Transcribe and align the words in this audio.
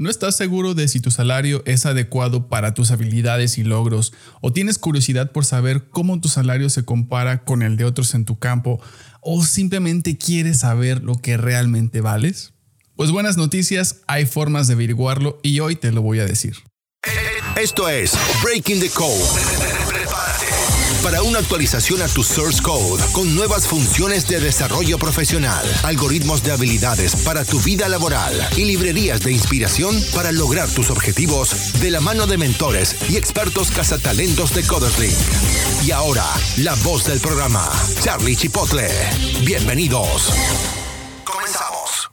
¿No 0.00 0.08
estás 0.08 0.34
seguro 0.34 0.72
de 0.72 0.88
si 0.88 0.98
tu 0.98 1.10
salario 1.10 1.62
es 1.66 1.84
adecuado 1.84 2.48
para 2.48 2.72
tus 2.72 2.90
habilidades 2.90 3.58
y 3.58 3.64
logros? 3.64 4.14
¿O 4.40 4.50
tienes 4.50 4.78
curiosidad 4.78 5.30
por 5.30 5.44
saber 5.44 5.90
cómo 5.90 6.18
tu 6.22 6.30
salario 6.30 6.70
se 6.70 6.86
compara 6.86 7.44
con 7.44 7.60
el 7.60 7.76
de 7.76 7.84
otros 7.84 8.14
en 8.14 8.24
tu 8.24 8.38
campo? 8.38 8.80
¿O 9.20 9.44
simplemente 9.44 10.16
quieres 10.16 10.60
saber 10.60 11.02
lo 11.02 11.16
que 11.16 11.36
realmente 11.36 12.00
vales? 12.00 12.54
Pues 12.96 13.10
buenas 13.10 13.36
noticias, 13.36 13.96
hay 14.06 14.24
formas 14.24 14.68
de 14.68 14.72
averiguarlo 14.72 15.38
y 15.42 15.60
hoy 15.60 15.76
te 15.76 15.92
lo 15.92 16.00
voy 16.00 16.20
a 16.20 16.24
decir. 16.24 16.56
Esto 17.60 17.86
es 17.86 18.14
Breaking 18.42 18.80
the 18.80 18.88
Code 18.88 19.20
para 21.02 21.22
una 21.22 21.38
actualización 21.38 22.02
a 22.02 22.08
tu 22.08 22.22
source 22.22 22.62
code 22.62 23.02
con 23.12 23.34
nuevas 23.34 23.66
funciones 23.66 24.26
de 24.26 24.40
desarrollo 24.40 24.98
profesional, 24.98 25.64
algoritmos 25.82 26.42
de 26.42 26.52
habilidades 26.52 27.16
para 27.16 27.44
tu 27.44 27.60
vida 27.60 27.88
laboral 27.88 28.32
y 28.56 28.64
librerías 28.64 29.20
de 29.20 29.32
inspiración 29.32 29.94
para 30.14 30.32
lograr 30.32 30.68
tus 30.68 30.90
objetivos 30.90 31.80
de 31.80 31.90
la 31.90 32.00
mano 32.00 32.26
de 32.26 32.38
mentores 32.38 32.96
y 33.08 33.16
expertos 33.16 33.70
cazatalentos 33.70 34.54
de 34.54 34.62
CoderSlink. 34.62 35.16
Y 35.86 35.90
ahora, 35.90 36.26
la 36.58 36.74
voz 36.76 37.04
del 37.04 37.20
programa, 37.20 37.68
Charlie 38.02 38.36
Chipotle. 38.36 38.88
Bienvenidos. 39.44 40.79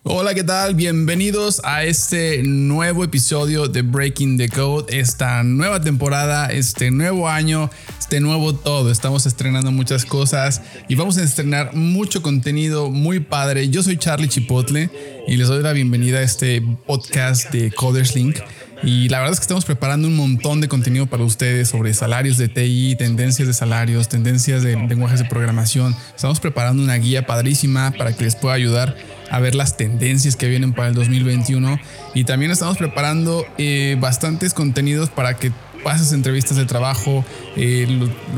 Hola, 0.10 0.34
¿qué 0.34 0.44
tal? 0.46 0.74
Bienvenidos 0.74 1.60
a 1.66 1.84
este 1.84 2.42
nuevo 2.42 3.04
episodio 3.04 3.68
de 3.68 3.82
Breaking 3.82 4.38
the 4.38 4.48
Code, 4.48 4.98
esta 4.98 5.44
nueva 5.44 5.82
temporada, 5.82 6.46
este 6.46 6.92
nuevo 6.92 7.28
año, 7.28 7.70
este 8.00 8.22
nuevo 8.22 8.56
todo. 8.56 8.90
Estamos 8.90 9.26
estrenando 9.26 9.70
muchas 9.74 10.06
cosas 10.06 10.62
y 10.88 10.96
vamos 10.96 11.18
a 11.18 11.24
estrenar 11.24 11.76
mucho 11.76 12.22
contenido 12.22 12.90
muy 12.90 13.20
padre. 13.20 13.68
Yo 13.68 13.84
soy 13.84 13.98
Charlie 13.98 14.30
Chipotle 14.30 14.90
y 15.28 15.36
les 15.36 15.50
doy 15.50 15.62
la 15.62 15.74
bienvenida 15.74 16.20
a 16.20 16.22
este 16.22 16.62
podcast 16.62 17.52
de 17.52 17.70
Coders 17.72 18.16
Link. 18.16 18.38
Y 18.84 19.10
la 19.10 19.18
verdad 19.18 19.34
es 19.34 19.40
que 19.40 19.44
estamos 19.44 19.66
preparando 19.66 20.08
un 20.08 20.16
montón 20.16 20.62
de 20.62 20.70
contenido 20.70 21.08
para 21.08 21.24
ustedes 21.24 21.68
sobre 21.68 21.94
salarios 21.94 22.38
de 22.38 22.48
TI, 22.48 22.96
tendencias 22.96 23.46
de 23.46 23.54
salarios, 23.54 24.08
tendencias 24.08 24.64
de 24.64 24.78
lenguajes 24.78 25.20
de 25.20 25.26
programación. 25.26 25.96
Estamos 26.16 26.40
preparando 26.40 26.82
una 26.82 26.96
guía 26.96 27.26
padrísima 27.26 27.92
para 27.98 28.16
que 28.16 28.24
les 28.24 28.36
pueda 28.38 28.56
ayudar 28.56 28.96
a 29.30 29.40
ver 29.40 29.56
las 29.56 29.78
tendencias 29.78 30.36
que 30.36 30.48
vienen 30.48 30.74
para 30.74 30.90
el 30.90 30.96
2021. 30.96 31.80
Y 32.14 32.24
también 32.24 32.52
estamos 32.52 32.78
preparando 32.78 33.46
eh, 33.58 33.98
bastantes 34.00 34.54
contenidos 34.54 35.10
para 35.10 35.36
que 35.36 35.52
pases 35.84 36.12
entrevistas 36.12 36.58
de 36.58 36.66
trabajo, 36.66 37.24
eh, 37.56 37.88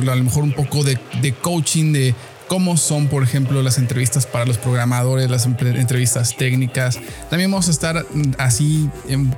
a 0.01 0.15
lo 0.15 0.23
mejor 0.23 0.43
un 0.43 0.53
poco 0.53 0.83
de, 0.83 0.99
de 1.21 1.33
coaching, 1.33 1.93
de 1.93 2.15
cómo 2.47 2.77
son, 2.77 3.07
por 3.07 3.23
ejemplo, 3.23 3.61
las 3.61 3.77
entrevistas 3.77 4.25
para 4.25 4.45
los 4.45 4.57
programadores, 4.57 5.29
las 5.29 5.45
entrevistas 5.45 6.35
técnicas. 6.35 6.99
También 7.29 7.49
vamos 7.51 7.67
a 7.67 7.71
estar 7.71 8.05
mm, 8.11 8.31
así 8.37 8.89
en 9.07 9.33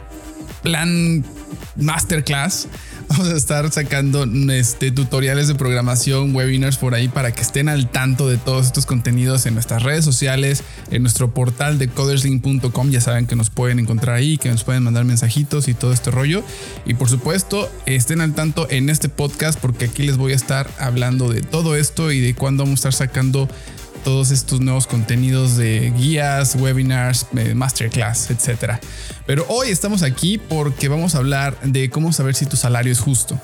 plan 0.63 1.23
masterclass 1.75 2.67
Vamos 3.11 3.27
a 3.27 3.35
estar 3.35 3.69
sacando 3.73 4.23
este, 4.53 4.89
tutoriales 4.89 5.49
de 5.49 5.55
programación, 5.55 6.33
webinars 6.33 6.77
por 6.77 6.95
ahí 6.95 7.09
para 7.09 7.33
que 7.33 7.41
estén 7.41 7.67
al 7.67 7.91
tanto 7.91 8.29
de 8.29 8.37
todos 8.37 8.67
estos 8.67 8.85
contenidos 8.85 9.45
en 9.45 9.53
nuestras 9.53 9.83
redes 9.83 10.05
sociales, 10.05 10.63
en 10.91 11.01
nuestro 11.01 11.33
portal 11.33 11.77
de 11.77 11.89
coderslink.com. 11.89 12.89
Ya 12.89 13.01
saben 13.01 13.27
que 13.27 13.35
nos 13.35 13.49
pueden 13.49 13.79
encontrar 13.79 14.15
ahí, 14.15 14.37
que 14.37 14.47
nos 14.47 14.63
pueden 14.63 14.83
mandar 14.83 15.03
mensajitos 15.03 15.67
y 15.67 15.73
todo 15.73 15.91
este 15.91 16.09
rollo. 16.09 16.41
Y 16.85 16.93
por 16.93 17.09
supuesto, 17.09 17.69
estén 17.85 18.21
al 18.21 18.33
tanto 18.33 18.65
en 18.69 18.89
este 18.89 19.09
podcast 19.09 19.59
porque 19.59 19.85
aquí 19.85 20.03
les 20.03 20.15
voy 20.15 20.31
a 20.31 20.35
estar 20.37 20.71
hablando 20.79 21.27
de 21.27 21.41
todo 21.41 21.75
esto 21.75 22.13
y 22.13 22.21
de 22.21 22.33
cuándo 22.33 22.63
vamos 22.63 22.85
a 22.85 22.89
estar 22.89 23.09
sacando 23.09 23.49
todos 24.03 24.31
estos 24.31 24.59
nuevos 24.61 24.88
contenidos 24.88 25.57
de 25.57 25.91
guías, 25.91 26.55
webinars, 26.55 27.27
eh, 27.35 27.53
masterclass, 27.53 28.30
etc. 28.31 28.80
Pero 29.25 29.45
hoy 29.49 29.69
estamos 29.69 30.03
aquí 30.03 30.38
porque 30.38 30.88
vamos 30.88 31.16
a 31.16 31.19
hablar 31.19 31.59
de 31.61 31.89
cómo 31.89 32.13
saber 32.13 32.35
si 32.35 32.45
tu 32.45 32.57
salario 32.57 32.91
es 32.91 32.99
justo. 32.99 33.39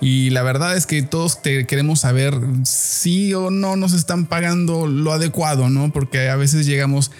Y 0.00 0.30
la 0.30 0.42
verdad 0.42 0.76
es 0.76 0.86
que 0.86 1.02
todos 1.02 1.36
queremos 1.36 2.00
saber 2.00 2.34
si 2.64 3.34
o 3.34 3.50
no 3.50 3.76
nos 3.76 3.92
están 3.92 4.26
pagando 4.26 4.86
lo 4.86 5.12
adecuado, 5.12 5.68
¿no? 5.68 5.92
Porque 5.92 6.30
a 6.30 6.36
veces 6.36 6.64
llegamos 6.64 7.10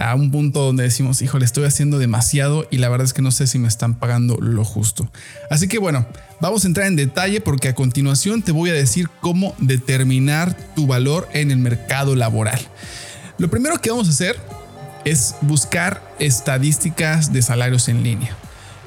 a 0.00 0.14
un 0.14 0.30
punto 0.30 0.60
donde 0.60 0.82
decimos, 0.82 1.20
híjole, 1.20 1.44
estoy 1.44 1.64
haciendo 1.64 1.98
demasiado 1.98 2.66
y 2.70 2.78
la 2.78 2.88
verdad 2.88 3.04
es 3.04 3.12
que 3.12 3.20
no 3.22 3.30
sé 3.30 3.46
si 3.46 3.58
me 3.58 3.68
están 3.68 3.94
pagando 3.94 4.38
lo 4.40 4.64
justo. 4.64 5.10
Así 5.50 5.68
que 5.68 5.78
bueno, 5.78 6.06
vamos 6.40 6.64
a 6.64 6.68
entrar 6.68 6.86
en 6.86 6.96
detalle 6.96 7.40
porque 7.40 7.68
a 7.68 7.74
continuación 7.74 8.42
te 8.42 8.52
voy 8.52 8.70
a 8.70 8.72
decir 8.72 9.10
cómo 9.20 9.54
determinar 9.58 10.56
tu 10.74 10.86
valor 10.86 11.28
en 11.34 11.50
el 11.50 11.58
mercado 11.58 12.16
laboral. 12.16 12.60
Lo 13.36 13.50
primero 13.50 13.78
que 13.78 13.90
vamos 13.90 14.08
a 14.08 14.10
hacer 14.10 14.36
es 15.04 15.34
buscar 15.42 16.02
estadísticas 16.18 17.32
de 17.32 17.42
salarios 17.42 17.88
en 17.88 18.02
línea. 18.02 18.34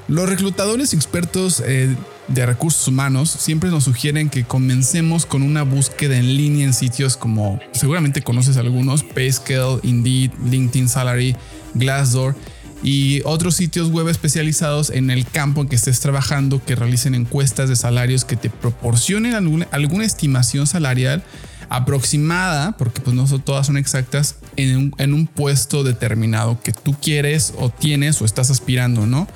Los 0.08 0.28
reclutadores 0.28 0.94
expertos 0.94 1.62
eh, 1.64 1.94
de 2.28 2.46
recursos 2.46 2.88
humanos 2.88 3.30
siempre 3.30 3.70
nos 3.70 3.84
sugieren 3.84 4.30
que 4.30 4.44
comencemos 4.44 5.26
con 5.26 5.42
una 5.42 5.62
búsqueda 5.62 6.16
en 6.16 6.36
línea 6.36 6.64
en 6.64 6.72
sitios 6.72 7.16
como 7.16 7.60
seguramente 7.72 8.22
conoces 8.22 8.56
algunos, 8.56 9.02
Payscale, 9.02 9.80
Indeed, 9.82 10.30
LinkedIn 10.44 10.88
Salary, 10.88 11.36
Glassdoor 11.74 12.34
y 12.82 13.22
otros 13.24 13.56
sitios 13.56 13.90
web 13.90 14.08
especializados 14.08 14.90
en 14.90 15.10
el 15.10 15.26
campo 15.26 15.62
en 15.62 15.68
que 15.68 15.76
estés 15.76 16.00
trabajando 16.00 16.62
que 16.64 16.76
realicen 16.76 17.14
encuestas 17.14 17.68
de 17.68 17.76
salarios 17.76 18.24
que 18.24 18.36
te 18.36 18.50
proporcionen 18.50 19.34
alguna, 19.34 20.04
estimación 20.04 20.66
salarial 20.66 21.22
aproximada, 21.70 22.76
porque 22.76 23.00
pues 23.00 23.16
no 23.16 23.26
todas 23.38 23.66
son 23.66 23.78
exactas, 23.78 24.36
en 24.56 24.92
en 24.98 25.14
un 25.14 25.26
puesto 25.26 25.82
determinado 25.82 26.60
que 26.60 26.72
tú 26.72 26.94
quieres 27.00 27.54
o 27.56 27.70
tienes 27.70 28.20
o 28.20 28.26
estás 28.26 28.50
aspirando, 28.50 29.06
¿no? 29.06 29.26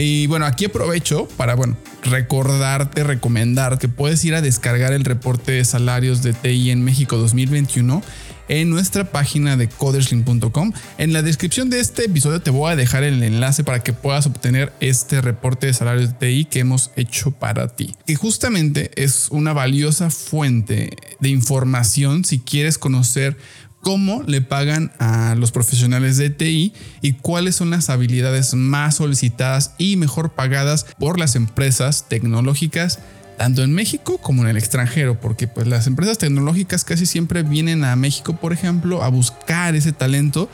Y 0.00 0.28
bueno, 0.28 0.46
aquí 0.46 0.66
aprovecho 0.66 1.26
para, 1.36 1.56
bueno, 1.56 1.76
recordarte, 2.04 3.02
recomendar 3.02 3.78
que 3.78 3.88
puedes 3.88 4.24
ir 4.24 4.36
a 4.36 4.40
descargar 4.40 4.92
el 4.92 5.04
reporte 5.04 5.50
de 5.50 5.64
salarios 5.64 6.22
de 6.22 6.34
TI 6.34 6.70
en 6.70 6.84
México 6.84 7.16
2021 7.16 8.00
en 8.48 8.70
nuestra 8.70 9.10
página 9.10 9.56
de 9.56 9.68
codersling.com. 9.68 10.72
En 10.98 11.12
la 11.12 11.22
descripción 11.22 11.68
de 11.68 11.80
este 11.80 12.06
episodio 12.06 12.40
te 12.40 12.50
voy 12.50 12.70
a 12.72 12.76
dejar 12.76 13.02
el 13.02 13.22
enlace 13.24 13.64
para 13.64 13.82
que 13.82 13.92
puedas 13.92 14.26
obtener 14.26 14.72
este 14.78 15.20
reporte 15.20 15.66
de 15.66 15.74
salarios 15.74 16.10
de 16.10 16.28
TI 16.28 16.44
que 16.44 16.60
hemos 16.60 16.92
hecho 16.94 17.32
para 17.32 17.66
ti. 17.66 17.96
Que 18.06 18.14
justamente 18.14 18.92
es 18.94 19.26
una 19.30 19.52
valiosa 19.52 20.10
fuente 20.10 20.96
de 21.18 21.28
información 21.28 22.24
si 22.24 22.38
quieres 22.38 22.78
conocer 22.78 23.36
cómo 23.80 24.22
le 24.24 24.40
pagan 24.40 24.92
a 24.98 25.34
los 25.36 25.52
profesionales 25.52 26.16
de 26.16 26.30
TI 26.30 26.72
y 27.00 27.12
cuáles 27.12 27.56
son 27.56 27.70
las 27.70 27.90
habilidades 27.90 28.54
más 28.54 28.96
solicitadas 28.96 29.72
y 29.78 29.96
mejor 29.96 30.30
pagadas 30.30 30.86
por 30.98 31.18
las 31.18 31.36
empresas 31.36 32.06
tecnológicas 32.08 32.98
tanto 33.38 33.62
en 33.62 33.72
México 33.72 34.18
como 34.18 34.42
en 34.42 34.48
el 34.48 34.56
extranjero, 34.56 35.20
porque 35.20 35.46
pues 35.46 35.68
las 35.68 35.86
empresas 35.86 36.18
tecnológicas 36.18 36.84
casi 36.84 37.06
siempre 37.06 37.44
vienen 37.44 37.84
a 37.84 37.94
México, 37.94 38.36
por 38.36 38.52
ejemplo, 38.52 39.02
a 39.04 39.08
buscar 39.08 39.76
ese 39.76 39.92
talento 39.92 40.50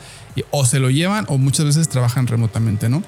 o 0.51 0.65
se 0.65 0.79
lo 0.79 0.91
llevan 0.91 1.25
o 1.27 1.39
muchas 1.39 1.65
veces 1.65 1.89
trabajan 1.89 2.27
remotamente, 2.27 2.87
¿no? 2.87 3.03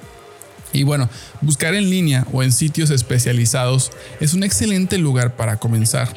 Y 0.73 0.83
bueno, 0.83 1.09
buscar 1.41 1.75
en 1.75 1.89
línea 1.89 2.25
o 2.33 2.44
en 2.44 2.51
sitios 2.51 2.89
especializados 2.89 3.91
es 4.19 4.33
un 4.33 4.44
excelente 4.44 4.97
lugar 4.97 5.35
para 5.35 5.57
comenzar. 5.57 6.09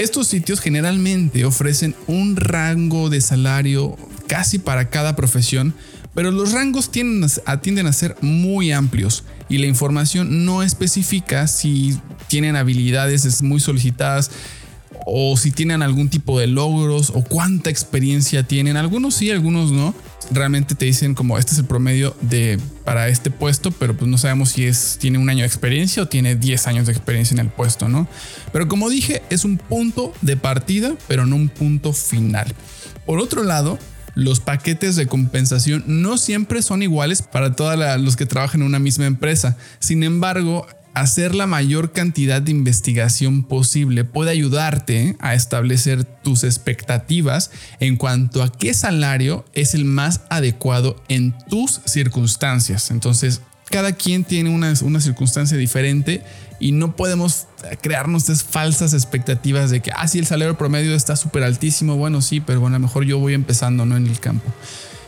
Estos 0.00 0.28
sitios 0.28 0.60
generalmente 0.60 1.44
ofrecen 1.44 1.94
un 2.06 2.34
rango 2.34 3.10
de 3.10 3.20
salario 3.20 3.98
casi 4.28 4.58
para 4.58 4.88
cada 4.88 5.14
profesión, 5.14 5.74
pero 6.14 6.30
los 6.30 6.52
rangos 6.52 6.90
tienden 6.90 7.86
a, 7.86 7.92
ser 7.92 8.16
muy 8.22 8.72
amplios 8.72 9.24
y 9.50 9.58
la 9.58 9.66
información 9.66 10.46
no 10.46 10.62
especifica 10.62 11.46
si 11.48 11.98
tienen 12.28 12.56
habilidades 12.56 13.42
muy 13.42 13.60
solicitadas 13.60 14.30
o 15.06 15.36
si 15.36 15.50
tienen 15.50 15.82
algún 15.82 16.08
tipo 16.08 16.38
de 16.38 16.46
logros 16.46 17.10
o 17.10 17.22
cuánta 17.22 17.70
experiencia 17.70 18.42
tienen. 18.42 18.76
Algunos 18.76 19.14
sí, 19.14 19.30
algunos 19.30 19.72
no 19.72 19.94
realmente 20.30 20.74
te 20.74 20.84
dicen 20.84 21.14
como 21.14 21.38
este 21.38 21.52
es 21.52 21.58
el 21.58 21.64
promedio 21.64 22.16
de 22.20 22.58
para 22.84 23.08
este 23.08 23.30
puesto, 23.30 23.70
pero 23.70 23.96
pues 23.96 24.10
no 24.10 24.18
sabemos 24.18 24.50
si 24.50 24.64
es 24.64 24.98
tiene 25.00 25.18
un 25.18 25.28
año 25.28 25.40
de 25.40 25.46
experiencia 25.46 26.02
o 26.02 26.08
tiene 26.08 26.36
10 26.36 26.66
años 26.66 26.86
de 26.86 26.92
experiencia 26.92 27.34
en 27.34 27.40
el 27.40 27.48
puesto, 27.48 27.88
¿no? 27.88 28.08
Pero 28.52 28.68
como 28.68 28.90
dije, 28.90 29.22
es 29.30 29.44
un 29.44 29.58
punto 29.58 30.12
de 30.22 30.36
partida, 30.36 30.94
pero 31.08 31.26
no 31.26 31.36
un 31.36 31.48
punto 31.48 31.92
final. 31.92 32.54
Por 33.06 33.18
otro 33.18 33.42
lado, 33.42 33.78
los 34.14 34.40
paquetes 34.40 34.96
de 34.96 35.06
compensación 35.06 35.84
no 35.86 36.18
siempre 36.18 36.62
son 36.62 36.82
iguales 36.82 37.22
para 37.22 37.54
todos 37.54 37.78
los 38.00 38.16
que 38.16 38.26
trabajan 38.26 38.60
en 38.60 38.66
una 38.66 38.78
misma 38.78 39.06
empresa. 39.06 39.56
Sin 39.78 40.02
embargo, 40.02 40.66
hacer 40.94 41.34
la 41.34 41.46
mayor 41.46 41.92
cantidad 41.92 42.42
de 42.42 42.50
investigación 42.50 43.42
posible 43.44 44.04
puede 44.04 44.30
ayudarte 44.30 45.16
a 45.20 45.34
establecer 45.34 46.04
tus 46.04 46.44
expectativas 46.44 47.50
en 47.78 47.96
cuanto 47.96 48.42
a 48.42 48.50
qué 48.50 48.74
salario 48.74 49.44
es 49.54 49.74
el 49.74 49.84
más 49.84 50.22
adecuado 50.30 51.02
en 51.08 51.34
tus 51.48 51.80
circunstancias. 51.86 52.90
Entonces, 52.90 53.40
cada 53.70 53.92
quien 53.92 54.24
tiene 54.24 54.50
una, 54.50 54.74
una 54.82 55.00
circunstancia 55.00 55.56
diferente 55.56 56.22
y 56.58 56.72
no 56.72 56.96
podemos 56.96 57.46
crearnos 57.80 58.22
estas 58.22 58.42
falsas 58.42 58.92
expectativas 58.92 59.70
de 59.70 59.80
que, 59.80 59.92
ah, 59.92 60.06
el 60.12 60.26
salario 60.26 60.58
promedio 60.58 60.94
está 60.94 61.16
súper 61.16 61.44
altísimo. 61.44 61.96
Bueno, 61.96 62.20
sí, 62.20 62.40
pero 62.40 62.60
bueno, 62.60 62.76
a 62.76 62.78
lo 62.78 62.86
mejor 62.86 63.04
yo 63.04 63.18
voy 63.18 63.34
empezando, 63.34 63.86
¿no? 63.86 63.96
En 63.96 64.06
el 64.06 64.18
campo. 64.18 64.52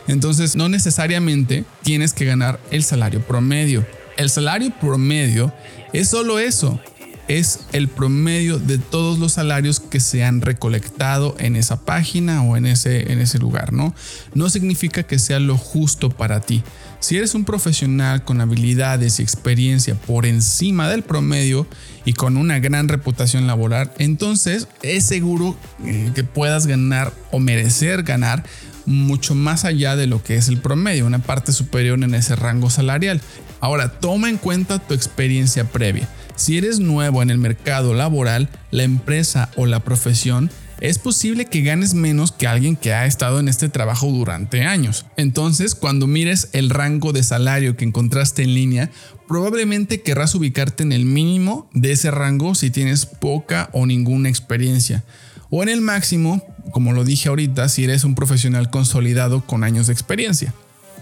Entonces, 0.07 0.55
no 0.55 0.69
necesariamente 0.69 1.65
tienes 1.83 2.13
que 2.13 2.25
ganar 2.25 2.59
el 2.71 2.83
salario 2.83 3.21
promedio 3.21 3.85
El 4.17 4.29
salario 4.29 4.71
promedio 4.79 5.53
es 5.91 6.09
solo 6.09 6.39
eso, 6.39 6.79
es 7.27 7.61
el 7.71 7.87
promedio 7.87 8.59
de 8.59 8.77
todos 8.77 9.17
los 9.17 9.33
salarios 9.33 9.79
que 9.79 9.99
se 9.99 10.23
han 10.23 10.41
recolectado 10.41 11.35
en 11.39 11.55
esa 11.55 11.85
página 11.85 12.43
o 12.43 12.57
en 12.57 12.65
ese, 12.65 13.11
en 13.11 13.19
ese 13.19 13.39
lugar, 13.39 13.71
¿no? 13.71 13.95
No 14.33 14.49
significa 14.49 15.03
que 15.03 15.19
sea 15.19 15.39
lo 15.39 15.57
justo 15.57 16.09
para 16.09 16.41
ti. 16.41 16.63
Si 16.99 17.17
eres 17.17 17.33
un 17.33 17.45
profesional 17.45 18.23
con 18.23 18.41
habilidades 18.41 19.19
y 19.19 19.23
experiencia 19.23 19.95
por 19.95 20.25
encima 20.25 20.89
del 20.89 21.03
promedio 21.03 21.67
y 22.05 22.13
con 22.13 22.37
una 22.37 22.59
gran 22.59 22.87
reputación 22.87 23.47
laboral, 23.47 23.91
entonces 23.99 24.67
es 24.81 25.05
seguro 25.05 25.57
eh, 25.85 26.11
que 26.13 26.23
puedas 26.23 26.67
ganar 26.67 27.13
o 27.31 27.39
merecer 27.39 28.03
ganar 28.03 28.43
mucho 28.85 29.35
más 29.35 29.65
allá 29.65 29.95
de 29.95 30.07
lo 30.07 30.23
que 30.23 30.35
es 30.35 30.47
el 30.47 30.57
promedio, 30.57 31.05
una 31.05 31.19
parte 31.19 31.51
superior 31.51 32.01
en 32.03 32.15
ese 32.15 32.35
rango 32.35 32.69
salarial. 32.69 33.21
Ahora, 33.59 33.99
toma 33.99 34.29
en 34.29 34.37
cuenta 34.37 34.79
tu 34.79 34.93
experiencia 34.93 35.65
previa. 35.65 36.07
Si 36.35 36.57
eres 36.57 36.79
nuevo 36.79 37.21
en 37.21 37.29
el 37.29 37.37
mercado 37.37 37.93
laboral, 37.93 38.49
la 38.71 38.83
empresa 38.83 39.49
o 39.55 39.65
la 39.65 39.81
profesión, 39.81 40.49
es 40.83 40.99
posible 40.99 41.45
que 41.45 41.61
ganes 41.61 41.93
menos 41.93 42.33
que 42.33 42.45
alguien 42.45 42.75
que 42.75 42.93
ha 42.93 43.05
estado 43.05 43.39
en 43.39 43.47
este 43.47 43.69
trabajo 43.69 44.07
durante 44.07 44.63
años. 44.63 45.05
Entonces, 45.15 45.75
cuando 45.75 46.07
mires 46.07 46.49
el 46.51 46.69
rango 46.69 47.13
de 47.13 47.23
salario 47.23 47.77
que 47.77 47.85
encontraste 47.85 48.43
en 48.43 48.53
línea, 48.53 48.91
probablemente 49.27 50.01
querrás 50.01 50.35
ubicarte 50.35 50.83
en 50.83 50.91
el 50.91 51.05
mínimo 51.05 51.69
de 51.73 51.93
ese 51.93 52.11
rango 52.11 52.53
si 52.53 52.69
tienes 52.69 53.05
poca 53.05 53.69
o 53.71 53.85
ninguna 53.85 54.27
experiencia. 54.27 55.05
O 55.55 55.61
en 55.61 55.69
el 55.69 55.81
máximo, 55.81 56.41
como 56.71 56.93
lo 56.93 57.03
dije 57.03 57.29
ahorita, 57.29 57.69
si 57.69 57.83
eres 57.83 58.05
un 58.05 58.15
profesional 58.15 58.71
consolidado 58.71 59.45
con 59.45 59.63
años 59.63 59.85
de 59.85 59.93
experiencia. 59.93 60.51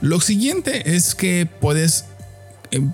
Lo 0.01 0.19
siguiente 0.19 0.93
es 0.93 1.15
que 1.15 1.47
puedes 1.61 2.03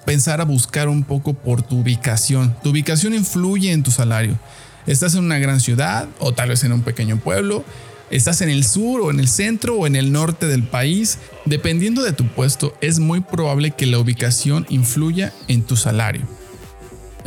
Pensar 0.05 0.39
a 0.39 0.45
buscar 0.45 0.87
un 0.87 1.03
poco 1.03 1.33
por 1.33 1.61
tu 1.63 1.79
ubicación. 1.79 2.55
Tu 2.63 2.69
ubicación 2.69 3.13
influye 3.13 3.71
en 3.71 3.83
tu 3.83 3.91
salario. 3.91 4.39
Estás 4.87 5.13
en 5.13 5.23
una 5.23 5.37
gran 5.39 5.59
ciudad 5.59 6.07
o 6.19 6.31
tal 6.33 6.49
vez 6.49 6.63
en 6.63 6.73
un 6.73 6.81
pequeño 6.81 7.17
pueblo. 7.17 7.63
Estás 8.09 8.41
en 8.41 8.49
el 8.49 8.63
sur 8.63 9.01
o 9.01 9.11
en 9.11 9.19
el 9.19 9.27
centro 9.27 9.77
o 9.77 9.87
en 9.87 9.95
el 9.95 10.11
norte 10.11 10.47
del 10.47 10.63
país. 10.63 11.19
Dependiendo 11.45 12.03
de 12.03 12.13
tu 12.13 12.27
puesto, 12.27 12.75
es 12.81 12.99
muy 12.99 13.21
probable 13.21 13.71
que 13.71 13.85
la 13.85 13.99
ubicación 13.99 14.65
influya 14.69 15.33
en 15.47 15.63
tu 15.63 15.75
salario. 15.75 16.21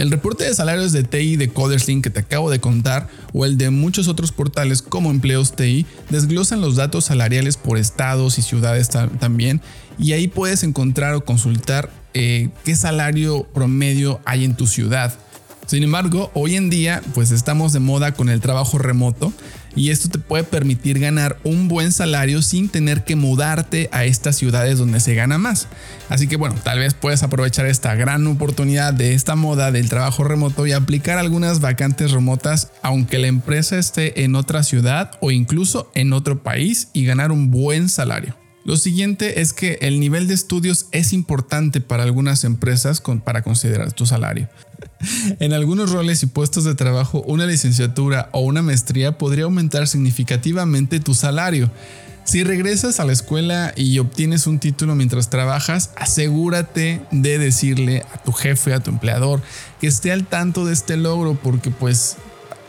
El 0.00 0.10
reporte 0.10 0.44
de 0.44 0.54
salarios 0.54 0.92
de 0.92 1.02
TI 1.02 1.36
de 1.36 1.50
Coderslink 1.50 2.02
que 2.02 2.08
te 2.08 2.20
acabo 2.20 2.50
de 2.50 2.58
contar 2.58 3.08
o 3.34 3.44
el 3.44 3.58
de 3.58 3.68
muchos 3.68 4.08
otros 4.08 4.32
portales 4.32 4.80
como 4.80 5.10
Empleos 5.10 5.52
TI 5.52 5.84
desglosan 6.08 6.62
los 6.62 6.76
datos 6.76 7.04
salariales 7.04 7.58
por 7.58 7.76
estados 7.76 8.38
y 8.38 8.42
ciudades 8.42 8.88
también 8.88 9.60
y 9.98 10.12
ahí 10.12 10.26
puedes 10.26 10.62
encontrar 10.62 11.12
o 11.12 11.26
consultar 11.26 11.90
eh, 12.14 12.48
qué 12.64 12.76
salario 12.76 13.42
promedio 13.52 14.20
hay 14.24 14.46
en 14.46 14.56
tu 14.56 14.66
ciudad. 14.66 15.12
Sin 15.66 15.82
embargo, 15.82 16.30
hoy 16.32 16.56
en 16.56 16.70
día 16.70 17.02
pues 17.12 17.30
estamos 17.30 17.74
de 17.74 17.80
moda 17.80 18.14
con 18.14 18.30
el 18.30 18.40
trabajo 18.40 18.78
remoto 18.78 19.34
y 19.76 19.90
esto 19.90 20.08
te 20.08 20.18
puede 20.18 20.44
permitir 20.44 20.98
ganar 20.98 21.38
un 21.44 21.68
buen 21.68 21.92
salario 21.92 22.42
sin 22.42 22.68
tener 22.68 23.04
que 23.04 23.16
mudarte 23.16 23.88
a 23.92 24.04
estas 24.04 24.36
ciudades 24.36 24.78
donde 24.78 25.00
se 25.00 25.14
gana 25.14 25.38
más. 25.38 25.68
Así 26.08 26.26
que 26.26 26.36
bueno, 26.36 26.56
tal 26.62 26.78
vez 26.78 26.94
puedes 26.94 27.22
aprovechar 27.22 27.66
esta 27.66 27.94
gran 27.94 28.26
oportunidad 28.26 28.92
de 28.92 29.14
esta 29.14 29.36
moda 29.36 29.70
del 29.72 29.88
trabajo 29.88 30.24
remoto 30.24 30.66
y 30.66 30.72
aplicar 30.72 31.18
algunas 31.18 31.60
vacantes 31.60 32.10
remotas 32.10 32.72
aunque 32.82 33.18
la 33.18 33.28
empresa 33.28 33.78
esté 33.78 34.24
en 34.24 34.34
otra 34.34 34.62
ciudad 34.62 35.12
o 35.20 35.30
incluso 35.30 35.90
en 35.94 36.12
otro 36.12 36.42
país 36.42 36.88
y 36.92 37.04
ganar 37.04 37.32
un 37.32 37.50
buen 37.50 37.88
salario. 37.88 38.36
Lo 38.64 38.76
siguiente 38.76 39.40
es 39.40 39.52
que 39.52 39.78
el 39.80 40.00
nivel 40.00 40.28
de 40.28 40.34
estudios 40.34 40.86
es 40.92 41.12
importante 41.12 41.80
para 41.80 42.02
algunas 42.02 42.44
empresas 42.44 43.02
para 43.24 43.42
considerar 43.42 43.92
tu 43.92 44.04
salario. 44.04 44.48
En 45.40 45.52
algunos 45.52 45.90
roles 45.90 46.22
y 46.22 46.26
puestos 46.26 46.64
de 46.64 46.74
trabajo, 46.74 47.22
una 47.26 47.46
licenciatura 47.46 48.28
o 48.32 48.40
una 48.40 48.62
maestría 48.62 49.18
podría 49.18 49.44
aumentar 49.44 49.86
significativamente 49.86 51.00
tu 51.00 51.14
salario. 51.14 51.70
Si 52.24 52.44
regresas 52.44 53.00
a 53.00 53.04
la 53.04 53.12
escuela 53.12 53.72
y 53.76 53.98
obtienes 53.98 54.46
un 54.46 54.58
título 54.58 54.94
mientras 54.94 55.30
trabajas, 55.30 55.90
asegúrate 55.96 57.00
de 57.10 57.38
decirle 57.38 58.04
a 58.14 58.22
tu 58.22 58.32
jefe, 58.32 58.72
a 58.74 58.80
tu 58.80 58.90
empleador, 58.90 59.42
que 59.80 59.88
esté 59.88 60.12
al 60.12 60.26
tanto 60.26 60.64
de 60.64 60.72
este 60.72 60.96
logro 60.96 61.34
porque 61.34 61.70
pues 61.70 62.16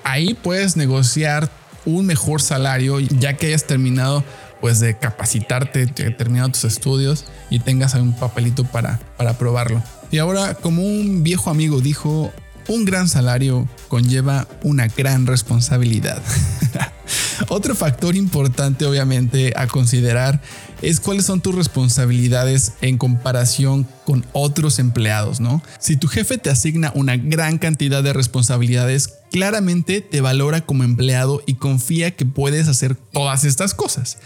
ahí 0.04 0.34
puedes 0.34 0.78
negociar 0.78 1.52
un 1.86 2.06
mejor 2.06 2.42
salario 2.42 3.00
ya 3.00 3.38
que 3.38 3.48
hayas 3.48 3.68
terminado 3.68 4.24
pues 4.62 4.80
de 4.80 4.98
capacitarte, 4.98 5.88
terminado 5.88 6.50
tus 6.50 6.64
estudios 6.64 7.26
y 7.50 7.60
tengas 7.60 7.94
un 7.96 8.16
papelito 8.16 8.64
para, 8.64 9.00
para 9.18 9.38
probarlo. 9.38 9.84
Y 10.12 10.18
ahora, 10.18 10.56
como 10.56 10.84
un 10.84 11.24
viejo 11.24 11.50
amigo 11.50 11.80
dijo, 11.80 12.32
un 12.68 12.86
gran 12.86 13.08
salario 13.08 13.68
conlleva 13.88 14.48
una 14.64 14.88
gran 14.88 15.26
responsabilidad. 15.26 16.22
Otro 17.50 17.76
factor 17.76 18.16
importante 18.16 18.86
obviamente 18.86 19.54
a 19.56 19.68
considerar 19.68 20.42
es 20.82 21.00
cuáles 21.00 21.26
son 21.26 21.42
tus 21.42 21.56
responsabilidades 21.56 22.74
en 22.82 22.98
comparación 22.98 23.88
con 24.06 24.26
otros 24.32 24.80
empleados, 24.80 25.40
¿no? 25.40 25.62
Si 25.80 25.96
tu 25.96 26.08
jefe 26.08 26.38
te 26.38 26.50
asigna 26.50 26.92
una 26.96 27.18
gran 27.18 27.58
cantidad 27.58 28.04
de 28.04 28.14
responsabilidades, 28.14 29.10
claramente 29.32 30.02
te 30.02 30.22
valora 30.22 30.62
como 30.62 30.84
empleado 30.84 31.44
y 31.46 31.56
confía 31.56 32.16
que 32.16 32.26
puedes 32.26 32.68
hacer 32.68 32.96
todas 32.96 33.44
estas 33.44 33.74
cosas. 33.74 34.18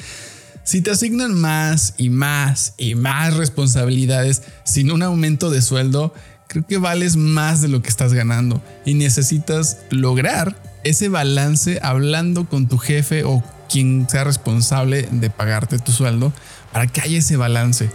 Si 0.65 0.81
te 0.81 0.89
asignan 0.89 1.39
más 1.39 1.93
y 1.95 2.09
más 2.09 2.73
y 2.79 2.95
más 2.95 3.35
responsabilidades 3.35 4.41
sin 4.63 4.91
un 4.91 5.03
aumento 5.03 5.51
de 5.51 5.61
sueldo, 5.61 6.11
creo 6.47 6.65
que 6.65 6.79
vales 6.79 7.17
más 7.17 7.61
de 7.61 7.67
lo 7.67 7.83
que 7.83 7.89
estás 7.89 8.13
ganando 8.13 8.63
y 8.83 8.95
necesitas 8.95 9.77
lograr 9.91 10.59
ese 10.83 11.07
balance 11.07 11.79
hablando 11.83 12.49
con 12.49 12.67
tu 12.67 12.79
jefe 12.79 13.23
o 13.23 13.43
quien 13.69 14.07
sea 14.09 14.23
responsable 14.23 15.07
de 15.11 15.29
pagarte 15.29 15.77
tu 15.77 15.91
sueldo 15.91 16.33
para 16.73 16.87
que 16.87 17.01
haya 17.01 17.19
ese 17.19 17.37
balance. 17.37 17.91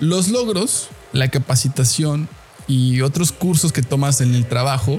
Los 0.00 0.30
logros, 0.30 0.88
la 1.12 1.28
capacitación 1.28 2.28
y 2.66 3.02
otros 3.02 3.30
cursos 3.30 3.72
que 3.72 3.82
tomas 3.82 4.20
en 4.20 4.34
el 4.34 4.46
trabajo 4.46 4.98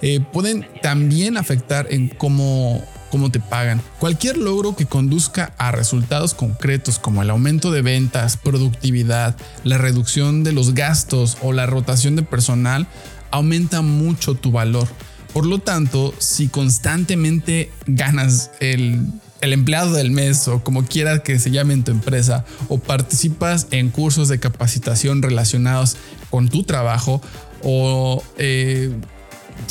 eh, 0.00 0.18
pueden 0.32 0.66
también 0.82 1.36
afectar 1.36 1.86
en 1.90 2.08
cómo 2.08 2.84
cómo 3.12 3.30
te 3.30 3.40
pagan. 3.40 3.82
Cualquier 3.98 4.38
logro 4.38 4.74
que 4.74 4.86
conduzca 4.86 5.52
a 5.58 5.70
resultados 5.70 6.32
concretos 6.32 6.98
como 6.98 7.20
el 7.20 7.28
aumento 7.28 7.70
de 7.70 7.82
ventas, 7.82 8.38
productividad, 8.38 9.36
la 9.64 9.76
reducción 9.76 10.44
de 10.44 10.52
los 10.52 10.72
gastos 10.72 11.36
o 11.42 11.52
la 11.52 11.66
rotación 11.66 12.16
de 12.16 12.22
personal 12.22 12.88
aumenta 13.30 13.82
mucho 13.82 14.34
tu 14.34 14.50
valor. 14.50 14.88
Por 15.34 15.44
lo 15.44 15.58
tanto, 15.58 16.14
si 16.16 16.48
constantemente 16.48 17.70
ganas 17.86 18.50
el, 18.60 19.06
empleado 19.42 19.92
del 19.92 20.10
mes 20.10 20.48
o 20.48 20.64
como 20.64 20.86
quieras 20.86 21.20
que 21.20 21.38
se 21.38 21.50
llame 21.50 21.74
en 21.74 21.84
tu 21.84 21.90
empresa 21.90 22.46
o 22.68 22.78
participas 22.78 23.66
en 23.72 23.90
cursos 23.90 24.28
de 24.28 24.40
capacitación 24.40 25.20
relacionados 25.20 25.98
con 26.30 26.48
tu 26.48 26.62
trabajo 26.62 27.20
o 27.62 28.22
eh, 28.38 28.90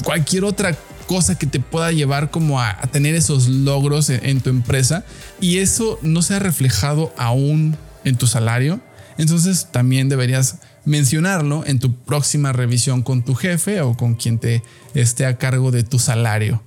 cualquier 0.03 0.43
otra 0.43 0.77
cosa 1.11 1.37
que 1.37 1.45
te 1.45 1.59
pueda 1.59 1.91
llevar 1.91 2.31
como 2.31 2.61
a, 2.61 2.77
tener 2.83 3.15
esos 3.15 3.49
logros 3.49 4.09
en, 4.09 4.39
tu 4.39 4.49
empresa 4.49 5.03
y 5.41 5.57
eso 5.57 5.99
no 6.01 6.21
se 6.21 6.35
ha 6.35 6.39
reflejado 6.39 7.13
aún 7.17 7.75
en 8.05 8.15
tu 8.15 8.27
salario, 8.27 8.79
entonces 9.17 9.67
también 9.71 10.07
deberías 10.07 10.59
mencionarlo 10.85 11.65
en 11.67 11.79
tu 11.79 11.93
próxima 11.93 12.53
revisión 12.53 13.01
con 13.03 13.25
tu 13.25 13.35
jefe 13.35 13.81
o 13.81 13.97
con 13.97 14.15
quien 14.15 14.39
te 14.39 14.63
esté 14.93 15.25
a 15.25 15.37
cargo 15.37 15.69
de 15.71 15.83
tu 15.83 15.99
salario. 15.99 16.63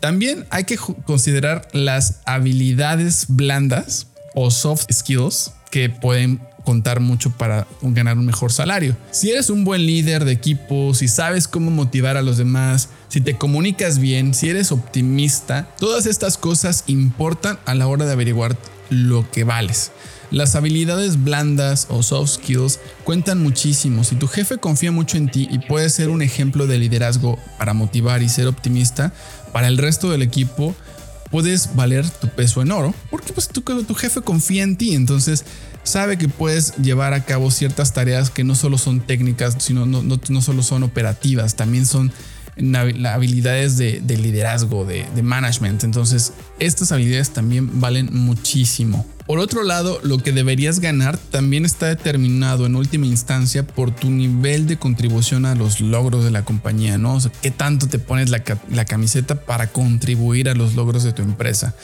También 0.00 0.46
hay 0.50 0.64
que 0.64 0.76
considerar 0.76 1.68
las 1.72 2.22
habilidades 2.24 3.26
blandas 3.28 4.08
o 4.34 4.50
soft 4.50 4.86
skills 4.92 5.52
que 5.70 5.90
pueden 5.90 6.40
contar 6.64 7.00
mucho 7.00 7.30
para 7.30 7.66
ganar 7.82 8.18
un 8.18 8.26
mejor 8.26 8.52
salario. 8.52 8.96
Si 9.10 9.30
eres 9.30 9.50
un 9.50 9.64
buen 9.64 9.86
líder 9.86 10.24
de 10.24 10.32
equipo, 10.32 10.94
si 10.94 11.08
sabes 11.08 11.48
cómo 11.48 11.70
motivar 11.70 12.16
a 12.16 12.22
los 12.22 12.36
demás, 12.36 12.90
si 13.08 13.20
te 13.20 13.36
comunicas 13.36 13.98
bien, 13.98 14.34
si 14.34 14.48
eres 14.48 14.72
optimista, 14.72 15.68
todas 15.78 16.06
estas 16.06 16.38
cosas 16.38 16.84
importan 16.86 17.58
a 17.66 17.74
la 17.74 17.86
hora 17.86 18.06
de 18.06 18.12
averiguar 18.12 18.56
lo 18.90 19.30
que 19.30 19.44
vales. 19.44 19.92
Las 20.30 20.54
habilidades 20.54 21.24
blandas 21.24 21.86
o 21.90 22.04
soft 22.04 22.34
skills 22.34 22.78
cuentan 23.02 23.42
muchísimo. 23.42 24.04
Si 24.04 24.14
tu 24.14 24.28
jefe 24.28 24.58
confía 24.58 24.92
mucho 24.92 25.16
en 25.16 25.28
ti 25.28 25.48
y 25.50 25.58
puedes 25.58 25.92
ser 25.92 26.08
un 26.08 26.22
ejemplo 26.22 26.68
de 26.68 26.78
liderazgo 26.78 27.36
para 27.58 27.74
motivar 27.74 28.22
y 28.22 28.28
ser 28.28 28.46
optimista, 28.46 29.12
para 29.52 29.66
el 29.66 29.76
resto 29.76 30.08
del 30.10 30.22
equipo 30.22 30.74
puedes 31.32 31.74
valer 31.74 32.08
tu 32.08 32.28
peso 32.28 32.62
en 32.62 32.70
oro 32.70 32.94
porque 33.10 33.32
pues, 33.32 33.48
tu, 33.48 33.62
tu 33.62 33.94
jefe 33.94 34.20
confía 34.20 34.62
en 34.62 34.76
ti. 34.76 34.94
Entonces 34.94 35.44
sabe 35.82 36.18
que 36.18 36.28
puedes 36.28 36.76
llevar 36.76 37.14
a 37.14 37.24
cabo 37.24 37.50
ciertas 37.50 37.92
tareas 37.92 38.30
que 38.30 38.44
no 38.44 38.54
solo 38.54 38.78
son 38.78 39.00
técnicas, 39.00 39.56
sino 39.58 39.86
no, 39.86 40.02
no, 40.02 40.42
solo 40.42 40.62
son 40.62 40.82
operativas, 40.82 41.56
también 41.56 41.86
son 41.86 42.12
habilidades 43.06 43.78
de, 43.78 44.00
liderazgo, 44.00 44.84
de, 44.84 45.06
de, 45.14 45.22
management. 45.22 45.82
Entonces, 45.84 46.32
estas 46.58 46.92
habilidades 46.92 47.30
también 47.30 47.80
valen 47.80 48.10
muchísimo. 48.12 49.06
Por 49.26 49.38
otro 49.38 49.62
lado, 49.62 50.00
lo 50.02 50.18
que 50.18 50.32
deberías 50.32 50.80
ganar 50.80 51.16
también 51.16 51.64
está 51.64 51.86
determinado 51.86 52.66
en 52.66 52.74
última 52.74 53.06
instancia 53.06 53.64
por 53.66 53.94
tu 53.94 54.10
nivel 54.10 54.66
de 54.66 54.76
contribución 54.76 55.46
a 55.46 55.54
los 55.54 55.80
logros 55.80 56.24
de 56.24 56.32
la 56.32 56.44
compañía, 56.44 56.98
¿no? 56.98 57.14
O 57.14 57.20
sea, 57.20 57.30
qué 57.40 57.50
tanto 57.50 57.86
te 57.86 57.98
pones 57.98 58.28
la, 58.28 58.42
la 58.70 58.84
camiseta 58.84 59.36
para 59.36 59.68
contribuir 59.68 60.48
a 60.48 60.54
los 60.54 60.74
logros 60.74 61.04
de 61.04 61.12
tu 61.12 61.22
empresa. 61.22 61.74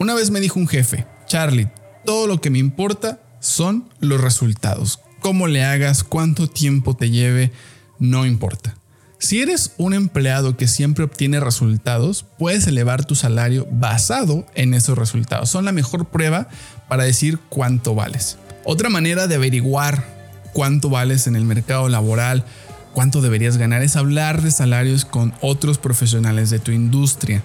Una 0.00 0.14
vez 0.14 0.30
me 0.30 0.40
dijo 0.40 0.58
un 0.58 0.66
jefe, 0.66 1.06
Charlie, 1.26 1.68
todo 2.04 2.26
lo 2.26 2.40
que 2.40 2.50
me 2.50 2.58
importa 2.58 3.20
son 3.40 3.88
los 3.98 4.20
resultados. 4.20 5.00
Cómo 5.20 5.48
le 5.48 5.64
hagas, 5.64 6.04
cuánto 6.04 6.48
tiempo 6.48 6.94
te 6.94 7.10
lleve, 7.10 7.52
no 7.98 8.24
importa. 8.24 8.76
Si 9.18 9.42
eres 9.42 9.74
un 9.76 9.92
empleado 9.92 10.56
que 10.56 10.66
siempre 10.66 11.04
obtiene 11.04 11.40
resultados, 11.40 12.24
puedes 12.38 12.66
elevar 12.66 13.04
tu 13.04 13.14
salario 13.14 13.68
basado 13.70 14.46
en 14.54 14.72
esos 14.72 14.96
resultados. 14.96 15.50
Son 15.50 15.66
la 15.66 15.72
mejor 15.72 16.06
prueba 16.06 16.48
para 16.88 17.04
decir 17.04 17.38
cuánto 17.50 17.94
vales. 17.94 18.38
Otra 18.64 18.88
manera 18.88 19.26
de 19.26 19.34
averiguar 19.34 20.06
cuánto 20.54 20.88
vales 20.88 21.26
en 21.26 21.36
el 21.36 21.44
mercado 21.44 21.90
laboral, 21.90 22.46
cuánto 22.94 23.20
deberías 23.20 23.58
ganar, 23.58 23.82
es 23.82 23.96
hablar 23.96 24.40
de 24.40 24.50
salarios 24.50 25.04
con 25.04 25.34
otros 25.42 25.76
profesionales 25.76 26.48
de 26.48 26.58
tu 26.58 26.72
industria. 26.72 27.42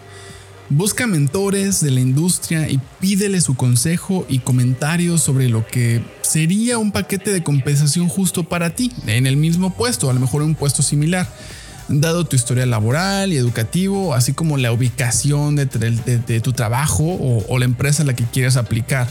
Busca 0.69 1.05
mentores 1.05 1.81
de 1.81 1.91
la 1.91 1.99
industria 1.99 2.69
y 2.69 2.79
pídele 2.99 3.39
su 3.39 3.55
consejo 3.55 4.25
y 4.27 4.39
comentarios 4.39 5.21
sobre 5.21 5.47
lo 5.47 5.65
que 5.67 6.01
sería 6.21 6.79
un 6.79 6.91
paquete 6.91 7.31
de 7.31 7.43
compensación 7.43 8.07
justo 8.07 8.43
para 8.43 8.71
ti 8.71 8.91
en 9.05 9.27
el 9.27 9.37
mismo 9.37 9.71
puesto, 9.71 10.09
a 10.09 10.13
lo 10.13 10.19
mejor 10.19 10.41
un 10.41 10.55
puesto 10.55 10.81
similar 10.81 11.27
dado 11.87 12.25
tu 12.25 12.35
historia 12.35 12.65
laboral 12.65 13.31
y 13.31 13.37
educativo, 13.37 14.13
así 14.13 14.33
como 14.33 14.57
la 14.57 14.71
ubicación 14.71 15.55
de, 15.55 16.39
tu 16.41 16.53
trabajo 16.53 17.03
o, 17.47 17.59
la 17.59 17.65
empresa 17.65 18.03
a 18.03 18.05
la 18.05 18.15
que 18.15 18.23
quieres 18.23 18.57
aplicar. 18.57 19.07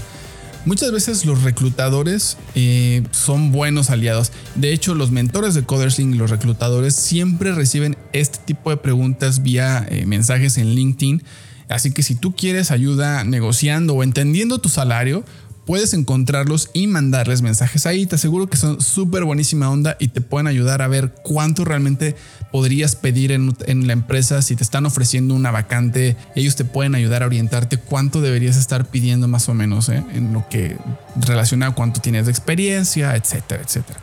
Muchas 0.65 0.93
veces 0.93 1.27
los 1.27 1.43
reclutadores 1.43 2.39
eh, 2.55 3.03
son 3.11 3.53
buenos 3.53 3.91
aliados. 3.91 4.33
De 4.55 4.73
hecho, 4.73 4.95
los 4.95 5.11
mentores 5.11 5.55
de 5.55 5.63
Codersling 5.63 6.15
y 6.15 6.17
los 6.17 6.31
reclutadores 6.31 6.95
siempre 6.95 7.53
reciben 7.53 7.97
este 8.15 8.39
tipo 8.47 8.71
de 8.71 8.79
preguntas 8.79 9.43
vía 9.43 9.87
eh, 9.91 10.07
mensajes 10.07 10.57
en 10.57 10.75
LinkedIn. 10.75 11.23
Así 11.69 11.93
que 11.93 12.03
si 12.03 12.15
tú 12.15 12.35
quieres 12.35 12.71
ayuda 12.71 13.25
negociando 13.25 13.95
o 13.95 14.03
entendiendo 14.03 14.59
tu 14.59 14.69
salario, 14.71 15.25
puedes 15.67 15.95
encontrarlos 15.95 16.71
y 16.73 16.87
mandarles 16.87 17.43
mensajes 17.43 17.87
ahí. 17.87 18.07
Te 18.07 18.17
aseguro 18.17 18.49
que 18.49 18.57
son 18.57 18.81
súper 18.81 19.25
buenísima 19.25 19.71
onda 19.71 19.97
y 19.99 20.09
te 20.09 20.21
pueden 20.21 20.47
ayudar 20.47 20.83
a 20.83 20.89
ver 20.89 21.13
cuánto 21.23 21.65
realmente 21.65 22.17
podrías 22.53 22.97
pedir 22.97 23.33
en, 23.33 23.87
la 23.87 23.93
empresa. 23.93 24.43
Si 24.43 24.57
te 24.57 24.63
están 24.63 24.87
ofreciendo 24.87 25.35
una 25.35 25.51
vacante, 25.51 26.17
ellos 26.35 26.57
te 26.57 26.65
pueden 26.65 26.95
ayudar 26.95 27.23
a 27.23 27.27
orientarte 27.27 27.79
cuánto 27.79 28.21
deberías 28.21 28.57
estar 28.57 28.87
pidiendo 28.87 29.29
más 29.29 29.49
o 29.49 29.55
menos 29.55 29.89
¿eh? 29.89 30.05
en 30.15 30.33
lo 30.33 30.49
que 30.49 30.77
relaciona 31.17 31.69
a 31.69 31.71
cuánto 31.75 32.01
tienes 32.01 32.27
de 32.27 32.33
experiencia, 32.33 33.17
etcétera, 33.17 33.63
etcétera. 33.63 34.01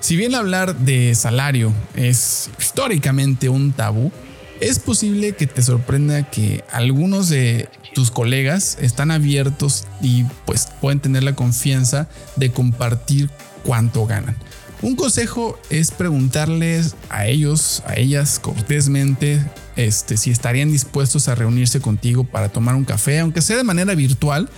Si 0.00 0.16
bien 0.16 0.34
hablar 0.34 0.76
de 0.76 1.14
salario 1.14 1.72
es 1.94 2.50
históricamente 2.58 3.48
un 3.48 3.72
tabú, 3.72 4.12
es 4.60 4.78
posible 4.78 5.32
que 5.32 5.46
te 5.46 5.62
sorprenda 5.62 6.30
que 6.30 6.62
algunos 6.70 7.28
de 7.28 7.68
tus 7.94 8.10
colegas 8.10 8.76
están 8.80 9.10
abiertos 9.10 9.84
y 10.02 10.24
pues 10.44 10.68
pueden 10.80 11.00
tener 11.00 11.22
la 11.22 11.34
confianza 11.34 12.08
de 12.36 12.50
compartir 12.50 13.30
cuánto 13.64 14.06
ganan. 14.06 14.36
Un 14.82 14.96
consejo 14.96 15.58
es 15.70 15.92
preguntarles 15.92 16.94
a 17.08 17.26
ellos, 17.26 17.82
a 17.86 17.96
ellas 17.96 18.38
cortésmente, 18.38 19.42
este, 19.76 20.18
si 20.18 20.30
estarían 20.30 20.70
dispuestos 20.70 21.28
a 21.28 21.34
reunirse 21.34 21.80
contigo 21.80 22.24
para 22.24 22.50
tomar 22.50 22.74
un 22.74 22.84
café, 22.84 23.20
aunque 23.20 23.40
sea 23.40 23.56
de 23.56 23.64
manera 23.64 23.94
virtual, 23.94 24.50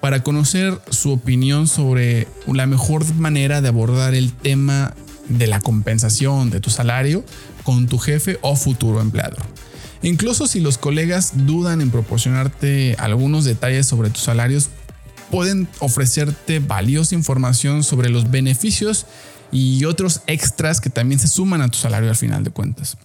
para 0.00 0.24
conocer 0.24 0.80
su 0.90 1.12
opinión 1.12 1.68
sobre 1.68 2.26
la 2.52 2.66
mejor 2.66 3.04
manera 3.14 3.60
de 3.60 3.68
abordar 3.68 4.14
el 4.14 4.32
tema 4.32 4.94
de 5.28 5.46
la 5.46 5.60
compensación 5.60 6.50
de 6.50 6.60
tu 6.60 6.70
salario 6.70 7.24
con 7.62 7.86
tu 7.86 7.98
jefe 7.98 8.38
o 8.42 8.56
futuro 8.56 9.00
empleador. 9.00 9.49
Incluso 10.02 10.46
si 10.46 10.60
los 10.60 10.78
colegas 10.78 11.46
dudan 11.46 11.80
en 11.80 11.90
proporcionarte 11.90 12.96
algunos 12.98 13.44
detalles 13.44 13.86
sobre 13.86 14.10
tus 14.10 14.22
salarios, 14.22 14.70
pueden 15.30 15.68
ofrecerte 15.78 16.58
valiosa 16.58 17.14
información 17.14 17.82
sobre 17.82 18.08
los 18.08 18.30
beneficios 18.30 19.06
y 19.52 19.84
otros 19.84 20.22
extras 20.26 20.80
que 20.80 20.90
también 20.90 21.18
se 21.18 21.28
suman 21.28 21.60
a 21.60 21.68
tu 21.68 21.78
salario 21.78 22.08
al 22.08 22.16
final 22.16 22.44
de 22.44 22.50
cuentas. 22.50 22.96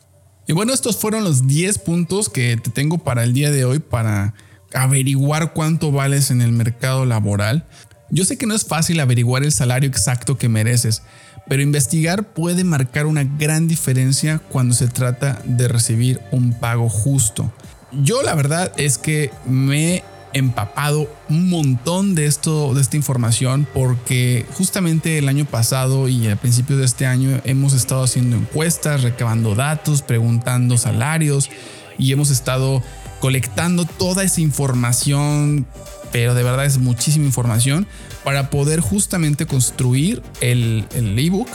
Y 0.48 0.54
bueno, 0.54 0.74
estos 0.74 0.98
fueron 0.98 1.24
los 1.24 1.48
10 1.48 1.80
puntos 1.80 2.30
que 2.30 2.58
te 2.58 2.70
tengo 2.70 3.00
para 3.00 3.24
el 3.24 3.34
día 3.34 3.52
de 3.52 3.66
hoy 3.66 3.80
para 3.80 4.34
averiguar 4.74 5.54
cuánto 5.54 5.92
vales 5.92 6.30
en 6.32 6.42
el 6.42 6.52
mercado 6.52 7.06
laboral. 7.06 7.66
Yo 8.12 8.26
sé 8.26 8.38
que 8.38 8.46
no 8.46 8.54
es 8.54 8.66
fácil 8.66 9.00
averiguar 9.00 9.44
el 9.44 9.52
salario 9.52 9.90
exacto 9.90 10.38
que 10.38 10.48
mereces, 10.48 11.02
pero 11.48 11.62
investigar 11.62 12.24
puede 12.24 12.64
marcar 12.64 13.06
una 13.06 13.24
gran 13.24 13.68
diferencia 13.68 14.40
cuando 14.50 14.74
se 14.74 14.88
trata 14.88 15.42
de 15.46 15.68
recibir 15.68 16.22
un 16.32 16.54
pago 16.54 16.90
justo. 16.90 17.52
Yo 17.92 18.24
la 18.24 18.36
verdad 18.36 18.72
es 18.78 18.98
que 18.98 19.32
me 19.46 19.96
he 19.96 20.04
empapado 20.34 21.10
un 21.30 21.50
montón 21.50 22.14
de 22.14 22.26
esto 22.26 22.74
de 22.74 22.82
esta 22.82 22.98
información 22.98 23.66
porque 23.74 24.46
justamente 24.58 25.18
el 25.18 25.30
año 25.30 25.46
pasado 25.46 26.10
y 26.10 26.28
a 26.28 26.36
principios 26.36 26.80
de 26.80 26.86
este 26.86 27.06
año 27.06 27.40
hemos 27.46 27.72
estado 27.72 28.04
haciendo 28.04 28.36
encuestas, 28.36 29.02
recabando 29.04 29.56
datos, 29.56 30.02
preguntando 30.02 30.78
salarios 30.78 31.50
y 31.98 32.12
hemos 32.12 32.32
estado 32.32 32.84
colectando 33.26 33.86
toda 33.86 34.24
esa 34.24 34.40
información 34.40 35.66
pero 36.12 36.36
de 36.36 36.44
verdad 36.44 36.64
es 36.64 36.78
muchísima 36.78 37.26
información 37.26 37.88
para 38.24 38.52
poder 38.52 38.82
justamente 38.82 39.48
construir 39.48 40.22
el 40.42 40.86
ebook, 40.94 41.50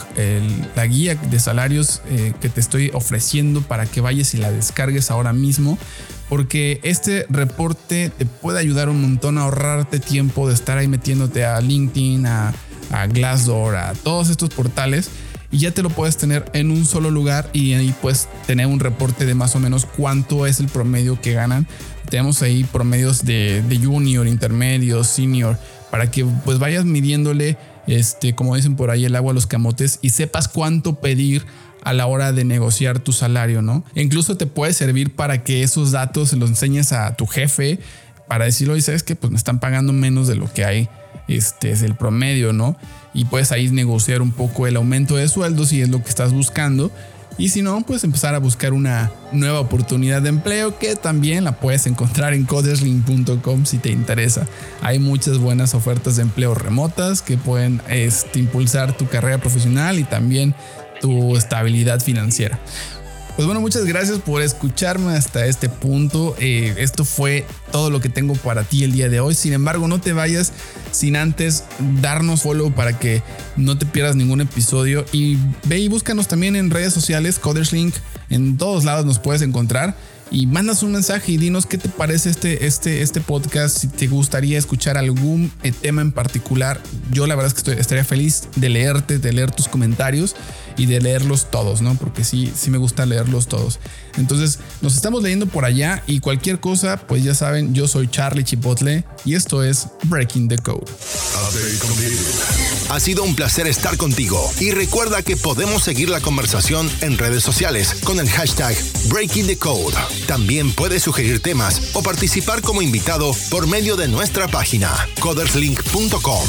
la 0.75 0.85
guía 0.85 1.15
de 1.15 1.39
salarios 1.39 2.01
eh, 2.09 2.33
que 2.41 2.49
te 2.49 2.59
estoy 2.59 2.91
ofreciendo 2.93 3.61
para 3.61 3.85
que 3.85 4.01
vayas 4.01 4.33
y 4.33 4.37
la 4.37 4.51
descargues 4.51 5.11
ahora 5.11 5.31
mismo, 5.31 5.77
porque 6.27 6.81
este 6.83 7.25
reporte 7.29 8.11
te 8.15 8.25
puede 8.25 8.59
ayudar 8.59 8.89
un 8.89 9.01
montón 9.01 9.37
a 9.37 9.43
ahorrarte 9.43 9.99
tiempo 9.99 10.49
de 10.49 10.53
estar 10.53 10.77
ahí 10.77 10.89
metiéndote 10.89 11.45
a 11.45 11.61
LinkedIn, 11.61 12.25
a, 12.25 12.53
a 12.91 13.07
Glassdoor, 13.07 13.77
a 13.77 13.93
todos 13.93 14.29
estos 14.29 14.49
portales 14.49 15.09
y 15.51 15.59
ya 15.59 15.71
te 15.71 15.83
lo 15.83 15.89
puedes 15.89 16.17
tener 16.17 16.45
en 16.53 16.71
un 16.71 16.85
solo 16.85 17.11
lugar 17.11 17.49
y 17.53 17.73
ahí 17.73 17.93
puedes 18.01 18.27
tener 18.47 18.67
un 18.67 18.79
reporte 18.79 19.25
de 19.25 19.35
más 19.35 19.55
o 19.55 19.59
menos 19.59 19.85
cuánto 19.85 20.45
es 20.47 20.59
el 20.59 20.67
promedio 20.67 21.19
que 21.19 21.33
ganan 21.33 21.67
tenemos 22.11 22.41
ahí 22.41 22.65
promedios 22.65 23.23
de, 23.23 23.79
junior, 23.81 24.27
intermedio, 24.27 25.03
senior, 25.05 25.57
para 25.89 26.11
que 26.11 26.25
pues 26.43 26.59
vayas 26.59 26.83
midiéndole, 26.83 27.57
este, 27.87 28.35
como 28.35 28.55
dicen 28.55 28.75
por 28.75 28.91
ahí, 28.91 29.05
el 29.05 29.15
agua 29.15 29.31
a 29.31 29.33
los 29.33 29.47
camotes 29.47 29.97
y 30.01 30.09
sepas 30.09 30.49
cuánto 30.49 30.95
pedir 30.95 31.45
a 31.83 31.93
la 31.93 32.05
hora 32.05 32.33
de 32.33 32.43
negociar 32.43 32.99
tu 32.99 33.13
salario, 33.13 33.61
¿no? 33.61 33.83
incluso 33.95 34.37
te 34.37 34.45
puede 34.45 34.73
servir 34.73 35.15
para 35.15 35.43
que 35.43 35.63
esos 35.63 35.91
datos 35.91 36.29
se 36.29 36.35
los 36.35 36.49
enseñes 36.49 36.91
a 36.91 37.15
tu 37.15 37.25
jefe 37.25 37.79
para 38.27 38.45
decirlo 38.45 38.75
y 38.75 38.81
sabes 38.81 39.01
que 39.01 39.15
pues 39.15 39.31
me 39.31 39.37
están 39.37 39.59
pagando 39.59 39.91
menos 39.91 40.27
de 40.27 40.35
lo 40.35 40.51
que 40.53 40.65
hay, 40.65 40.89
este 41.27 41.71
es 41.71 41.81
el 41.81 41.95
promedio, 41.95 42.51
¿no? 42.51 42.77
Y 43.13 43.25
puedes 43.25 43.51
ahí 43.51 43.69
negociar 43.69 44.21
un 44.21 44.31
poco 44.31 44.67
el 44.67 44.75
aumento 44.75 45.15
de 45.17 45.27
sueldo 45.27 45.65
si 45.65 45.81
es 45.81 45.89
lo 45.89 46.01
que 46.01 46.09
estás 46.09 46.31
buscando 46.33 46.91
y 47.37 47.49
si 47.49 47.61
no, 47.61 47.81
pues 47.81 48.03
empezar 48.03 48.35
a 48.35 48.39
buscar 48.39 48.73
una 48.73 49.11
nueva 49.31 49.61
oportunidad 49.61 50.21
de 50.21 50.29
empleo 50.29 50.77
que 50.77 50.95
también 50.95 51.43
la 51.43 51.53
puedes 51.53 51.87
encontrar 51.87 52.33
en 52.33 52.45
codersling.com 52.45 53.65
si 53.65 53.77
te 53.77 53.89
interesa. 53.89 54.47
Hay 54.81 54.99
muchas 54.99 55.37
buenas 55.37 55.73
ofertas 55.73 56.17
de 56.17 56.23
empleo 56.23 56.53
remotas 56.53 57.21
que 57.21 57.37
pueden 57.37 57.81
este, 57.89 58.39
impulsar 58.39 58.95
tu 58.97 59.07
carrera 59.07 59.39
profesional 59.39 59.97
y 59.97 60.03
también 60.03 60.53
tu 60.99 61.35
estabilidad 61.35 62.01
financiera. 62.01 62.59
Pues 63.35 63.45
bueno, 63.45 63.61
muchas 63.61 63.85
gracias 63.85 64.19
por 64.19 64.41
escucharme 64.41 65.13
hasta 65.13 65.45
este 65.45 65.69
punto. 65.69 66.35
Eh, 66.37 66.75
esto 66.77 67.05
fue 67.05 67.45
todo 67.71 67.89
lo 67.89 68.01
que 68.01 68.09
tengo 68.09 68.33
para 68.35 68.63
ti 68.63 68.83
el 68.83 68.91
día 68.91 69.09
de 69.09 69.19
hoy. 69.19 69.35
Sin 69.35 69.53
embargo, 69.53 69.87
no 69.87 70.01
te 70.01 70.11
vayas 70.11 70.51
sin 70.91 71.15
antes 71.15 71.63
darnos 72.01 72.41
follow 72.41 72.73
para 72.73 72.99
que 72.99 73.23
no 73.55 73.77
te 73.77 73.85
pierdas 73.85 74.17
ningún 74.17 74.41
episodio. 74.41 75.05
Y 75.13 75.37
ve 75.63 75.79
y 75.79 75.87
búscanos 75.87 76.27
también 76.27 76.55
en 76.57 76.69
redes 76.69 76.93
sociales, 76.93 77.39
Coderslink. 77.39 77.95
En 78.29 78.57
todos 78.57 78.83
lados 78.83 79.05
nos 79.05 79.17
puedes 79.17 79.41
encontrar 79.41 79.95
y 80.29 80.45
mandas 80.45 80.81
un 80.81 80.93
mensaje 80.93 81.33
y 81.33 81.37
dinos 81.37 81.65
qué 81.65 81.77
te 81.77 81.89
parece 81.89 82.29
este, 82.29 82.65
este, 82.65 83.01
este 83.01 83.19
podcast, 83.19 83.77
si 83.77 83.87
te 83.87 84.07
gustaría 84.07 84.57
escuchar 84.57 84.97
algún 84.97 85.51
eh, 85.63 85.71
tema 85.71 86.01
en 86.01 86.11
particular. 86.11 86.81
Yo 87.11 87.27
la 87.27 87.35
verdad 87.35 87.53
es 87.55 87.63
que 87.63 87.79
estaría 87.79 88.05
feliz 88.05 88.47
de 88.55 88.69
leerte, 88.69 89.19
de 89.19 89.33
leer 89.33 89.51
tus 89.51 89.67
comentarios 89.67 90.35
y 90.77 90.85
de 90.85 91.01
leerlos 91.01 91.49
todos, 91.51 91.81
¿no? 91.81 91.95
Porque 91.95 92.23
sí, 92.23 92.51
sí 92.55 92.69
me 92.69 92.77
gusta 92.77 93.05
leerlos 93.05 93.47
todos. 93.47 93.79
Entonces, 94.17 94.59
nos 94.81 94.95
estamos 94.95 95.23
leyendo 95.23 95.45
por 95.45 95.65
allá 95.65 96.03
y 96.07 96.19
cualquier 96.19 96.59
cosa, 96.59 96.97
pues 96.97 97.23
ya 97.23 97.33
saben, 97.33 97.73
yo 97.73 97.87
soy 97.87 98.09
Charlie 98.09 98.43
Chipotle 98.43 99.05
y 99.25 99.35
esto 99.35 99.63
es 99.63 99.87
Breaking 100.03 100.47
the 100.47 100.57
Code. 100.57 100.85
Ha 102.89 102.99
sido 102.99 103.23
un 103.23 103.35
placer 103.35 103.67
estar 103.67 103.97
contigo 103.97 104.51
y 104.59 104.71
recuerda 104.71 105.21
que 105.21 105.37
podemos 105.37 105.83
seguir 105.83 106.09
la 106.09 106.19
conversación 106.19 106.89
en 107.01 107.17
redes 107.17 107.43
sociales 107.43 107.95
con 108.03 108.19
el 108.19 108.29
hashtag 108.29 108.75
Breaking 109.09 109.47
the 109.47 109.57
Code. 109.57 109.95
También 110.27 110.71
puedes 110.73 111.03
sugerir 111.03 111.41
temas 111.41 111.91
o 111.93 112.01
participar 112.01 112.61
como 112.61 112.81
invitado 112.81 113.31
por 113.49 113.67
medio 113.67 113.95
de 113.95 114.07
nuestra 114.07 114.47
página 114.47 115.07
coderslink.com. 115.19 116.43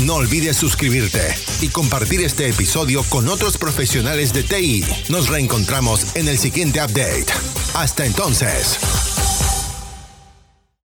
No 0.00 0.14
olvides 0.16 0.56
suscribirte 0.56 1.34
y 1.60 1.68
compartir 1.68 2.20
este 2.22 2.48
episodio 2.48 3.02
con 3.08 3.28
otros 3.28 3.58
profesionales 3.58 4.32
de 4.32 4.42
TI. 4.42 4.84
Nos 5.08 5.28
reencontramos 5.28 6.16
en 6.16 6.28
el 6.28 6.38
siguiente 6.38 6.80
update. 6.80 7.26
Hasta 7.74 8.04
entonces. 8.06 9.07